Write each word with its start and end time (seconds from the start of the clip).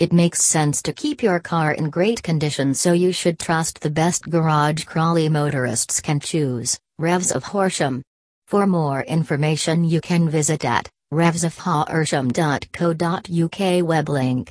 It 0.00 0.12
makes 0.14 0.42
sense 0.42 0.80
to 0.82 0.92
keep 0.94 1.22
your 1.22 1.38
car 1.40 1.72
in 1.72 1.90
great 1.90 2.22
condition 2.22 2.72
so 2.72 2.94
you 2.94 3.12
should 3.12 3.38
trust 3.38 3.82
the 3.82 3.90
best 3.90 4.30
garage 4.30 4.84
Crawley 4.84 5.28
motorists 5.28 6.00
can 6.00 6.20
choose, 6.20 6.78
Revs 6.98 7.30
of 7.30 7.44
Horsham. 7.44 8.00
For 8.46 8.66
more 8.66 9.02
information 9.02 9.84
you 9.84 10.00
can 10.00 10.30
visit 10.30 10.64
at 10.64 10.88
revsofhorsham.co.uk 11.12 13.86
web 13.86 14.08
link. 14.08 14.48